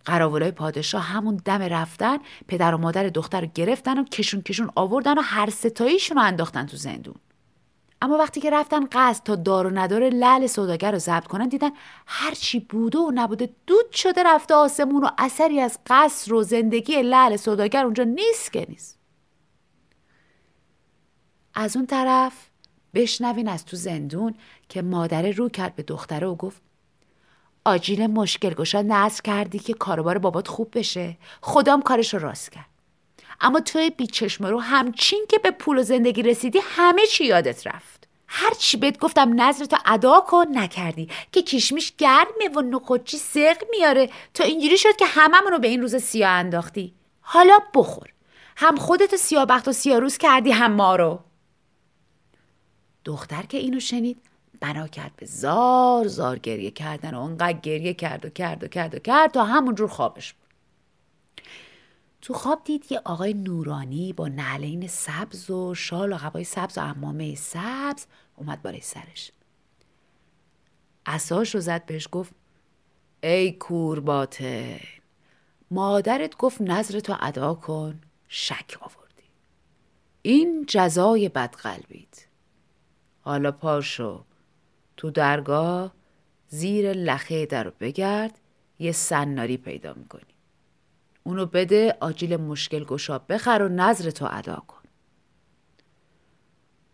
قراولای 0.05 0.51
پادشاه 0.51 1.01
همون 1.03 1.41
دم 1.45 1.61
رفتن 1.61 2.17
پدر 2.47 2.75
و 2.75 2.77
مادر 2.77 3.09
دختر 3.09 3.41
رو 3.41 3.47
گرفتن 3.55 3.99
و 3.99 4.03
کشون 4.03 4.41
کشون 4.41 4.71
آوردن 4.75 5.17
و 5.17 5.21
هر 5.21 5.49
ستاییشون 5.49 6.17
رو 6.17 6.23
انداختن 6.23 6.65
تو 6.65 6.77
زندون. 6.77 7.15
اما 8.01 8.17
وقتی 8.17 8.41
که 8.41 8.49
رفتن 8.49 8.85
قصد 8.91 9.23
تا 9.23 9.35
دار 9.35 9.67
و 9.67 9.69
ندار 9.69 10.09
لعل 10.09 10.47
سوداگر 10.47 10.91
رو 10.91 10.99
ضبط 10.99 11.27
کنن 11.27 11.49
دیدن 11.49 11.69
هرچی 12.05 12.59
بوده 12.59 12.97
و 12.97 13.11
نبوده 13.15 13.49
دود 13.67 13.91
شده 13.91 14.23
رفته 14.23 14.53
آسمون 14.53 15.03
و 15.03 15.09
اثری 15.17 15.59
از 15.59 15.79
قصر 15.87 16.33
و 16.33 16.43
زندگی 16.43 17.01
لعل 17.01 17.35
سوداگر 17.35 17.83
اونجا 17.85 18.03
نیست 18.03 18.53
که 18.53 18.65
نیست. 18.69 18.99
از 21.53 21.75
اون 21.75 21.85
طرف 21.85 22.49
بشنوین 22.93 23.47
از 23.47 23.65
تو 23.65 23.77
زندون 23.77 24.35
که 24.69 24.81
مادره 24.81 25.31
رو 25.31 25.49
کرد 25.49 25.75
به 25.75 25.83
دختره 25.83 26.27
و 26.27 26.35
گفت 26.35 26.61
آجیل 27.65 28.08
مشکل 28.08 28.53
گشا 28.53 28.82
نظر 28.82 29.22
کردی 29.24 29.60
که 29.60 29.74
کاروبار 29.74 30.17
بابات 30.17 30.48
خوب 30.48 30.77
بشه. 30.77 31.17
خدام 31.41 31.82
کارش 31.82 32.13
رو 32.13 32.20
راست 32.20 32.51
کرد. 32.51 32.65
اما 33.41 33.60
توی 33.60 33.89
بیچشم 33.89 34.46
رو 34.46 34.60
همچین 34.60 35.25
که 35.29 35.39
به 35.39 35.51
پول 35.51 35.77
و 35.77 35.84
زندگی 35.84 36.22
رسیدی 36.22 36.60
همه 36.63 37.05
چی 37.05 37.25
یادت 37.25 37.67
رفت. 37.67 38.08
هر 38.27 38.53
چی 38.53 38.77
بهت 38.77 39.00
گفتم 39.00 39.41
نظرتو 39.41 39.77
ادا 39.86 40.20
کن 40.20 40.46
نکردی. 40.53 41.10
که 41.32 41.41
کشمیش 41.41 41.93
گرمه 41.98 42.50
و 42.55 42.62
نخوچی 42.62 43.17
سق 43.17 43.58
میاره. 43.72 44.10
تا 44.34 44.43
اینجوری 44.43 44.77
شد 44.77 44.96
که 44.96 45.05
هممون 45.05 45.51
رو 45.51 45.60
به 45.60 45.67
این 45.67 45.82
روز 45.82 45.96
سیاه 45.96 46.32
انداختی. 46.32 46.93
حالا 47.22 47.60
بخور. 47.74 48.10
هم 48.55 48.75
خودتو 48.75 49.17
سیاه 49.17 49.46
بخت 49.46 49.67
و 49.67 49.72
سیاه 49.72 50.00
روز 50.00 50.17
کردی 50.17 50.51
هم 50.51 50.72
ما 50.72 50.96
رو. 50.96 51.20
دختر 53.05 53.43
که 53.43 53.58
اینو 53.58 53.79
شنید 53.79 54.17
بنا 54.63 54.88
کرد 54.88 55.12
به 55.17 55.25
زار 55.25 56.08
زار 56.08 56.39
گریه 56.39 56.72
کردن 56.72 57.13
و 57.13 57.20
انقدر 57.20 57.60
گریه 57.60 57.93
کرد 57.93 58.25
و 58.25 58.29
کرد 58.29 58.63
و 58.63 58.67
کرد 58.67 58.96
و 58.96 59.00
کرد 59.00 59.32
تا 59.32 59.46
همونجور 59.46 59.88
خوابش 59.88 60.34
بود. 60.34 60.50
تو 62.22 62.34
خواب 62.34 62.63
دید 62.63 62.91
یه 62.91 63.01
آقای 63.05 63.34
نورانی 63.34 64.13
با 64.13 64.27
نعلین 64.27 64.88
سبز 64.88 65.50
و 65.50 65.75
شال 65.75 66.13
و 66.13 66.15
قبای 66.15 66.43
سبز 66.43 66.77
و 66.77 66.82
امامه 66.82 67.36
سبز 67.36 68.05
اومد 68.36 68.62
بالای 68.62 68.82
سرش. 68.82 69.32
اساش 71.05 71.55
رو 71.55 71.62
زد 71.62 71.86
بهش 71.86 72.08
گفت 72.12 72.34
ای 73.24 73.51
کورباته 73.51 74.79
مادرت 75.72 76.38
گفت 76.38 76.62
نظرتو 76.62 77.15
ادا 77.22 77.53
کن 77.53 78.01
شک 78.27 78.77
آوردی. 78.82 79.29
این 80.22 80.65
جزای 80.67 81.29
بدقلبید 81.29 82.27
حالا 83.22 83.51
پاشو 83.51 84.24
تو 84.97 85.12
درگاه 85.12 85.93
زیر 86.47 86.93
لخه 86.93 87.45
در 87.45 87.69
بگرد 87.69 88.39
یه 88.79 88.91
سناری 88.91 89.57
پیدا 89.57 89.93
می‌کنی. 89.93 90.33
اونو 91.23 91.45
بده 91.45 91.97
آجیل 92.00 92.38
مشکل 92.38 92.83
گشا 92.83 93.19
بخر 93.19 93.62
و 93.62 93.69
نظر 93.69 94.12
تو 94.12 94.27
ادا 94.31 94.63
کن. 94.67 94.83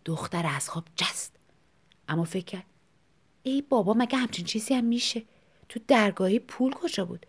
دختر 0.04 0.46
از 0.46 0.70
خواب 0.70 0.84
جست. 0.96 1.36
اما 2.08 2.24
فکر 2.24 2.44
کرد 2.44 2.64
ای 3.42 3.62
بابا 3.62 3.94
مگه 3.94 4.18
همچین 4.18 4.44
چیزی 4.44 4.74
هم 4.74 4.84
میشه؟ 4.84 5.22
تو 5.68 5.80
درگاهی 5.88 6.38
پول 6.38 6.72
کجا 6.72 7.04
بود؟ 7.04 7.26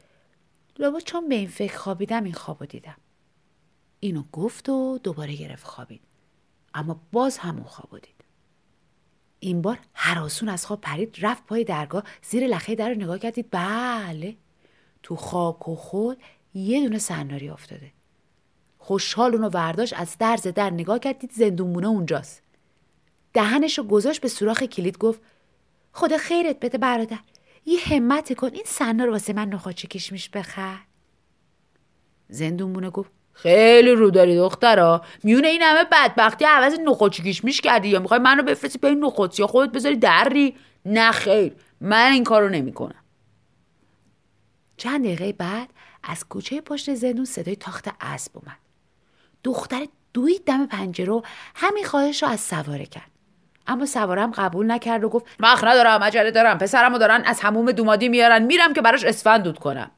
لابا 0.79 0.99
چون 0.99 1.29
به 1.29 1.35
این 1.35 1.47
فکر 1.47 1.77
خوابیدم 1.77 2.23
این 2.23 2.33
خوابو 2.33 2.65
دیدم. 2.65 2.97
اینو 3.99 4.23
گفت 4.31 4.69
و 4.69 4.99
دوباره 5.03 5.35
گرفت 5.35 5.63
خوابید. 5.63 6.01
اما 6.73 7.01
باز 7.11 7.37
همون 7.37 7.63
خوابو 7.63 7.99
دید. 7.99 8.20
این 9.43 9.61
بار 9.61 9.79
هراسون 9.93 10.49
از 10.49 10.65
خواب 10.65 10.81
پرید 10.81 11.17
رفت 11.21 11.45
پای 11.45 11.63
درگاه 11.63 12.03
زیر 12.21 12.47
لخه 12.47 12.75
در 12.75 12.89
رو 12.89 12.95
نگاه 12.95 13.19
کردید. 13.19 13.47
بله 13.51 14.35
تو 15.03 15.15
خاک 15.15 15.67
و 15.67 15.75
خود 15.75 16.17
یه 16.53 16.81
دونه 16.83 16.99
سناری 16.99 17.49
افتاده. 17.49 17.91
خوشحال 18.77 19.35
اونو 19.35 19.49
ورداش 19.49 19.93
از 19.93 20.15
درز 20.19 20.47
در 20.47 20.69
نگاه 20.69 20.99
کردید 20.99 21.31
زندونمونه 21.31 21.87
اونجاست. 21.87 22.41
دهنش 23.33 23.77
رو 23.77 23.83
گذاشت 23.83 24.21
به 24.21 24.27
سوراخ 24.27 24.63
کلید 24.63 24.97
گفت 24.97 25.21
خدا 25.93 26.17
خیرت 26.17 26.59
بده 26.59 26.77
برادر 26.77 27.19
یه 27.65 27.79
همت 27.79 28.33
کن 28.33 28.49
این 28.53 28.63
سنا 28.65 29.05
رو 29.05 29.11
واسه 29.11 29.33
من 29.33 29.49
نخواچه 29.49 29.87
کشمیش 29.87 30.29
بخر. 30.29 30.79
زندونمونه 32.29 32.89
گفت 32.89 33.11
خیلی 33.33 33.91
رو 33.91 34.11
داری 34.11 34.37
دخترا. 34.37 35.01
میونه 35.23 35.47
این 35.47 35.61
همه 35.61 35.83
بدبختی 35.91 36.45
عوض 36.45 36.79
نخوچی 36.79 37.23
کشمیش 37.23 37.61
کردی 37.61 37.89
یا 37.89 37.99
می‌خوای 37.99 38.19
منو 38.19 38.43
بفرستی 38.43 38.77
به 38.77 38.87
این 38.87 39.05
نخوچی 39.05 39.41
یا 39.41 39.47
خودت 39.47 39.71
بذاری 39.71 39.95
دری 39.95 40.55
نه 40.85 41.11
خیر. 41.11 41.53
من 41.81 42.11
این 42.11 42.23
کارو 42.23 42.49
نمی‌کنم. 42.49 43.03
چند 44.77 45.05
دقیقه 45.05 45.33
بعد 45.33 45.69
از 46.03 46.25
کوچه 46.27 46.61
پشت 46.61 46.93
زندون 46.93 47.25
صدای 47.25 47.55
تاخت 47.55 47.89
اسب 48.01 48.31
اومد. 48.37 48.57
دختر 49.43 49.85
دوید 50.13 50.45
دم 50.45 50.65
پنجره 50.65 51.13
و 51.13 51.21
همین 51.55 51.85
خواهش 51.85 52.23
رو 52.23 52.29
از 52.29 52.39
سواره 52.39 52.85
کرد. 52.85 53.11
اما 53.67 53.85
سوارم 53.85 54.31
قبول 54.31 54.71
نکرد 54.71 55.03
و 55.03 55.09
گفت 55.09 55.25
وقت 55.39 55.63
ندارم 55.63 56.03
عجله 56.03 56.31
دارم 56.31 56.57
پسرمو 56.57 56.97
دارن 56.97 57.21
از 57.25 57.39
هموم 57.39 57.71
دومادی 57.71 58.09
میارن 58.09 58.43
میرم 58.43 58.73
که 58.73 58.81
براش 58.81 59.03
اسفند 59.03 59.43
دود 59.43 59.59
کنم. 59.59 59.91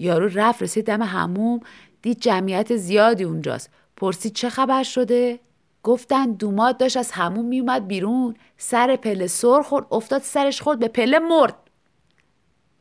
یارو 0.00 0.30
رفت 0.34 0.62
رسید 0.62 0.86
دم 0.86 1.02
هموم 1.02 1.60
دید 2.02 2.20
جمعیت 2.20 2.76
زیادی 2.76 3.24
اونجاست. 3.24 3.70
پرسید 3.96 4.32
چه 4.32 4.50
خبر 4.50 4.82
شده؟ 4.82 5.40
گفتن 5.82 6.32
دوماد 6.32 6.78
داشت 6.78 6.96
از 6.96 7.10
هموم 7.10 7.44
میومد 7.44 7.86
بیرون. 7.86 8.36
سر 8.56 8.96
پله 8.96 9.26
سر 9.26 9.62
خورد 9.62 9.86
افتاد 9.90 10.22
سرش 10.22 10.62
خورد 10.62 10.78
به 10.78 10.88
پله 10.88 11.18
مرد. 11.18 11.54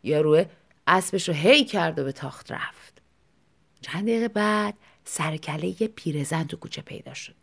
یاروه 0.04 0.46
اسبش 0.88 1.30
رو 1.30 1.36
هی 1.36 1.66
کرد 1.66 2.00
و 2.00 2.04
به 2.04 2.12
تاخت 2.12 2.52
رفت. 2.52 3.02
چند 3.82 4.04
دقیقه 4.04 4.28
بعد 4.28 4.74
سرکله 5.04 5.82
یه 5.82 5.88
پیرزن 5.88 6.44
تو 6.44 6.58
کوچه 6.58 6.82
پیدا 6.82 7.14
شد. 7.14 7.36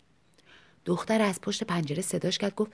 دختر 0.85 1.23
از 1.23 1.41
پشت 1.41 1.65
پنجره 1.65 2.03
صداش 2.03 2.39
کرد 2.39 2.55
گفت 2.55 2.73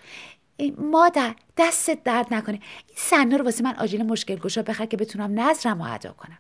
مادر 0.79 1.35
دستت 1.57 2.03
درد 2.03 2.35
نکنه. 2.35 2.61
این 2.89 2.97
سنا 2.97 3.37
رو 3.37 3.45
واسه 3.45 3.65
من 3.65 3.75
آجیل 3.75 4.03
مشکل 4.03 4.37
گشا 4.37 4.63
بخر 4.63 4.87
که 4.87 4.97
بتونم 4.97 5.41
نظرم 5.41 5.83
رو 5.83 5.93
ادا 5.95 6.13
کنم. 6.13 6.39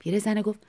پیرزنه 0.00 0.42
گفت 0.42 0.60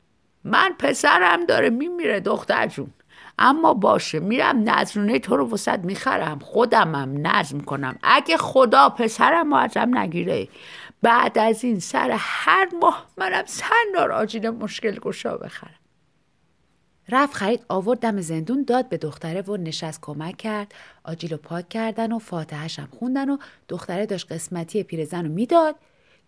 من 0.43 0.75
پسرم 0.79 1.45
داره 1.45 1.69
میمیره 1.69 2.19
دختر 2.19 2.67
جون. 2.67 2.91
اما 3.39 3.73
باشه 3.73 4.19
میرم 4.19 4.69
نظرونه 4.69 5.19
تو 5.19 5.37
رو 5.37 5.49
وسط 5.49 5.79
می‌خرم. 5.79 6.39
خودمم 6.39 7.27
نظم 7.27 7.59
کنم. 7.59 7.97
اگه 8.03 8.37
خدا 8.37 8.89
پسرم 8.89 9.53
رو 9.53 9.59
ازم 9.59 9.97
نگیره. 9.97 10.47
بعد 11.01 11.37
از 11.37 11.63
این 11.63 11.79
سر 11.79 12.15
هر 12.19 12.67
ماه 12.81 13.07
منم 13.17 13.43
سندار 13.45 14.11
آجیل 14.11 14.49
مشکل 14.49 14.99
گشا 14.99 15.37
بخرم. 15.37 15.75
رفت 17.09 17.33
خرید 17.33 17.65
آورد 17.69 17.99
دم 17.99 18.21
زندون 18.21 18.63
داد 18.63 18.89
به 18.89 18.97
دختره 18.97 19.41
و 19.41 19.57
نشست 19.57 19.99
کمک 20.01 20.37
کرد. 20.37 20.75
آجیل 21.03 21.35
پاک 21.35 21.69
کردن 21.69 22.11
و 22.11 22.19
فاتحش 22.19 22.79
هم 22.79 22.87
خوندن 22.99 23.29
و 23.29 23.37
دختره 23.69 24.05
داشت 24.05 24.31
قسمتی 24.31 24.83
پیرزن 24.83 25.25
رو 25.25 25.31
می‌داد. 25.31 25.75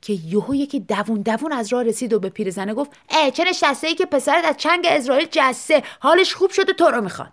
که 0.04 0.14
یهو 0.14 0.56
یکی 0.56 0.80
دوون 0.80 1.22
دوون 1.22 1.52
از 1.52 1.74
راه 1.74 1.84
رسید 1.84 2.14
و 2.14 2.20
به 2.20 2.30
پیرزنه 2.30 2.74
گفت 2.74 2.92
اه 3.10 3.32
چه 3.32 3.44
نشسته 3.44 3.88
ای 3.88 3.96
که 3.96 4.06
پسرت 4.06 4.46
از 4.46 4.58
چنگ 4.58 4.86
اسرائیل 4.90 5.28
جسته؟ 5.32 5.84
حالش 6.00 6.34
خوب 6.34 6.52
شده 6.52 6.74
تو 6.74 6.86
رو 6.86 7.02
می‌خوان. 7.02 7.32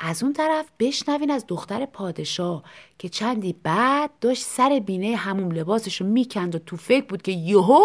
از 0.00 0.22
اون 0.22 0.32
طرف 0.32 0.66
بشنوین 0.78 1.30
از 1.30 1.44
دختر 1.48 1.86
پادشاه 1.86 2.62
که 2.98 3.08
چندی 3.08 3.52
بعد 3.52 4.10
داشت 4.20 4.42
سر 4.42 4.82
بینه 4.86 5.16
هموم 5.16 5.50
لباسش 5.50 6.00
رو 6.00 6.06
می‌کند 6.06 6.54
و 6.54 6.58
تو 6.58 6.76
فکر 6.76 7.04
بود 7.06 7.22
که 7.22 7.32
یهو 7.32 7.80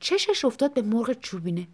چشش 0.00 0.44
افتاد 0.44 0.74
به 0.74 0.82
مرغ 0.82 1.12
چوبینه. 1.12 1.68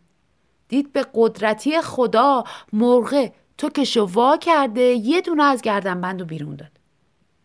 دید 0.69 0.93
به 0.93 1.07
قدرتی 1.15 1.81
خدا 1.81 2.45
مرغه 2.73 3.33
تو 3.59 3.69
که 3.69 4.01
وا 4.01 4.37
کرده 4.37 4.83
یه 4.83 5.21
دونه 5.21 5.43
از 5.45 5.63
گردنبند 5.63 6.23
و 6.23 6.25
بیرون 6.25 6.57
داد. 6.57 6.73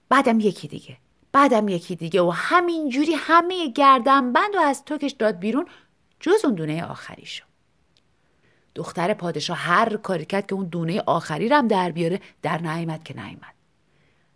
بعدم 0.10 0.40
یکی 0.40 0.68
دیگه. 0.68 0.98
بعدم 1.32 1.67
یکی 1.67 1.96
دیگه 1.96 2.22
و 2.22 2.30
همینجوری 2.30 3.13
همه 3.13 3.67
گردنبند 3.67 4.56
و 4.56 4.60
از 4.60 4.86
توکش 4.86 5.12
داد 5.12 5.39
بیرون 5.39 5.65
جز 6.20 6.46
اون 6.46 6.56
دونه 6.56 6.86
آخری 6.86 7.26
شد 7.26 7.44
دختر 8.76 9.13
پادشاه 9.13 9.58
هر 9.58 9.98
کاری 9.98 10.26
کرد 10.26 10.48
که 10.48 10.56
اون 10.56 10.65
دونه 10.65 11.02
آخری 11.06 11.50
رم 11.50 11.67
در 11.67 11.91
بیاره 11.91 12.20
در 12.41 12.62
نعیمت 12.62 13.06
که 13.06 13.15
نعیمت 13.15 13.54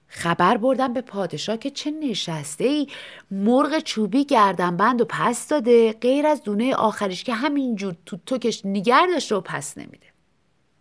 خبر 0.07 0.57
بردم 0.57 0.93
به 0.93 1.01
پادشاه 1.01 1.57
که 1.57 1.69
چه 1.69 1.91
نشسته 1.91 2.63
ای 2.63 2.87
مرغ 3.31 3.79
چوبی 3.79 4.25
گردنبند 4.25 5.01
و 5.01 5.05
پس 5.05 5.47
داده. 5.47 5.93
غیر 5.93 6.27
از 6.27 6.43
دونه 6.43 6.75
آخریش 6.75 7.23
که 7.23 7.33
همینجور 7.33 7.95
تو 8.05 8.17
توکش 8.25 8.61
نگر 8.65 9.07
داشته 9.13 9.35
و 9.35 9.41
پس 9.41 9.77
نمیده. 9.77 10.07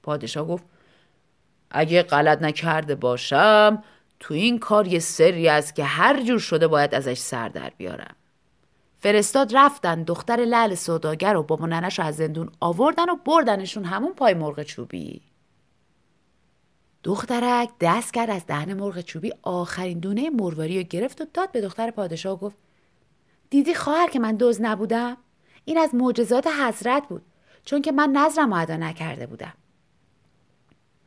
پادشاه 0.02 0.48
گفت 0.48 0.64
اگه 1.70 2.02
غلط 2.02 2.42
نکرده 2.42 2.94
باشم 2.94 3.82
تو 4.24 4.34
این 4.34 4.58
کار 4.58 4.86
یه 4.86 4.98
سری 4.98 5.48
است 5.48 5.74
که 5.74 5.84
هر 5.84 6.22
جور 6.22 6.38
شده 6.38 6.68
باید 6.68 6.94
ازش 6.94 7.18
سر 7.18 7.48
در 7.48 7.72
بیارم. 7.78 8.14
فرستاد 8.98 9.56
رفتن 9.56 10.02
دختر 10.02 10.36
لعل 10.36 10.74
سوداگر 10.74 11.36
و 11.36 11.42
بابا 11.42 11.66
ننش 11.66 12.00
از 12.00 12.16
زندون 12.16 12.50
آوردن 12.60 13.10
و 13.10 13.16
بردنشون 13.16 13.84
همون 13.84 14.12
پای 14.12 14.34
مرغ 14.34 14.62
چوبی. 14.62 15.22
دخترک 17.02 17.70
دست 17.80 18.14
کرد 18.14 18.30
از 18.30 18.46
دهن 18.46 18.74
مرغ 18.74 19.00
چوبی 19.00 19.32
آخرین 19.42 19.98
دونه 19.98 20.30
مرواری 20.30 20.78
رو 20.78 20.88
گرفت 20.88 21.20
و 21.20 21.24
داد 21.34 21.52
به 21.52 21.60
دختر 21.60 21.90
پادشاه 21.90 22.32
و 22.32 22.36
گفت 22.36 22.56
دیدی 23.50 23.74
خواهر 23.74 24.10
که 24.10 24.18
من 24.18 24.36
دوز 24.36 24.60
نبودم؟ 24.60 25.16
این 25.64 25.78
از 25.78 25.94
معجزات 25.94 26.46
حضرت 26.46 27.08
بود 27.08 27.22
چون 27.64 27.82
که 27.82 27.92
من 27.92 28.10
نظرم 28.10 28.52
ادا 28.52 28.76
نکرده 28.76 29.26
بودم. 29.26 29.52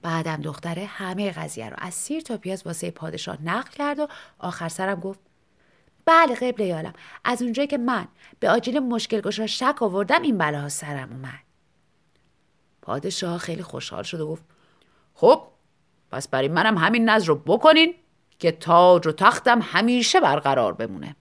بعدم 0.07 0.41
دختره 0.41 0.85
همه 0.85 1.31
قضیه 1.31 1.69
رو 1.69 1.75
از 1.79 1.93
سیر 1.93 2.21
تا 2.21 2.37
پیاز 2.37 2.67
واسه 2.67 2.91
پادشاه 2.91 3.41
نقل 3.43 3.69
کرد 3.71 3.99
و 3.99 4.07
آخر 4.39 4.69
سرم 4.69 4.99
گفت 4.99 5.19
بله 6.05 6.35
قبل 6.35 6.63
یالم 6.63 6.93
از 7.23 7.41
اونجایی 7.41 7.67
که 7.67 7.77
من 7.77 8.07
به 8.39 8.49
آجیل 8.49 8.79
مشکل 8.79 9.21
گشا 9.21 9.47
شک 9.47 9.81
آوردم 9.81 10.21
این 10.21 10.37
بلاها 10.37 10.69
سرم 10.69 11.11
اومد. 11.11 11.39
پادشاه 12.81 13.37
خیلی 13.37 13.63
خوشحال 13.63 14.03
شد 14.03 14.19
و 14.19 14.27
گفت 14.27 14.43
خب 15.13 15.43
پس 16.11 16.27
برای 16.27 16.47
منم 16.47 16.77
همین 16.77 17.09
نظر 17.09 17.27
رو 17.27 17.35
بکنین 17.35 17.93
که 18.39 18.51
تاج 18.51 19.07
و 19.07 19.11
تختم 19.11 19.59
همیشه 19.61 20.19
برقرار 20.19 20.73
بمونه. 20.73 21.15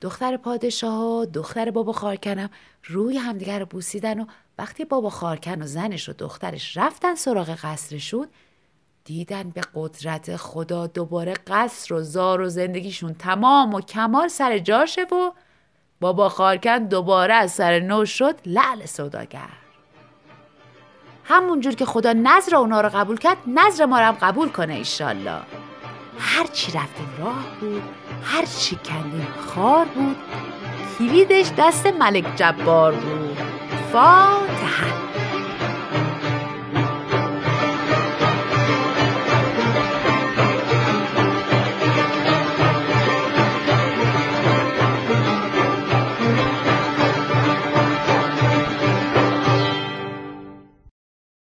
دختر 0.00 0.36
پادشاه 0.36 1.02
و 1.02 1.24
دختر 1.24 1.70
بابا 1.70 1.92
خارکنم 1.92 2.50
روی 2.84 3.16
همدیگر 3.16 3.58
رو 3.58 3.66
بوسیدن 3.66 4.20
و 4.20 4.26
وقتی 4.58 4.84
بابا 4.84 5.10
خارکن 5.10 5.62
و 5.62 5.66
زنش 5.66 6.08
و 6.08 6.12
دخترش 6.12 6.76
رفتن 6.76 7.14
سراغ 7.14 7.50
قصرشون 7.50 8.28
دیدن 9.04 9.50
به 9.50 9.60
قدرت 9.74 10.36
خدا 10.36 10.86
دوباره 10.86 11.34
قصر 11.46 11.94
و 11.94 12.02
زار 12.02 12.40
و 12.40 12.48
زندگیشون 12.48 13.14
تمام 13.14 13.74
و 13.74 13.80
کمال 13.80 14.28
سر 14.28 14.58
جاشه 14.58 15.02
و 15.02 15.32
بابا 16.00 16.28
خارکن 16.28 16.78
دوباره 16.78 17.34
از 17.34 17.52
سر 17.52 17.80
نو 17.80 18.04
شد 18.04 18.34
لعل 18.46 18.86
سوداگر. 18.86 19.48
همونجور 21.24 21.74
که 21.74 21.84
خدا 21.84 22.12
نظر 22.12 22.56
اونا 22.56 22.80
رو 22.80 22.88
قبول 22.88 23.16
کرد 23.16 23.36
نظر 23.46 23.86
ما 23.86 23.98
رو 23.98 24.04
هم 24.04 24.16
قبول 24.20 24.48
کنه 24.48 24.74
ایشالله. 24.74 25.40
هر 26.18 26.46
چی 26.46 26.72
رفتیم 26.72 27.14
راه 27.18 27.44
بود 27.60 27.82
هر 28.22 28.44
چی 28.46 28.76
کندیم 28.76 29.28
خار 29.46 29.84
بود 29.84 30.16
کلیدش 30.98 31.52
دست 31.58 31.86
ملک 31.86 32.36
جبار 32.36 32.94
بود. 32.94 33.47
fall 33.90 34.46
down 34.46 35.17